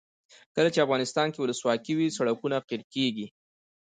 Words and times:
کله 0.55 0.69
چې 0.73 0.83
افغانستان 0.85 1.27
کې 1.31 1.39
ولسواکي 1.41 1.93
وي 1.95 2.07
سړکونه 2.17 2.57
قیر 2.69 2.81
کیږي. 2.93 3.27